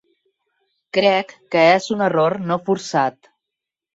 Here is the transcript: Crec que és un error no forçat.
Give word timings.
Crec 0.97 1.35
que 1.55 1.61
és 1.73 1.89
un 1.97 2.03
error 2.07 2.39
no 2.53 2.59
forçat. 2.71 3.33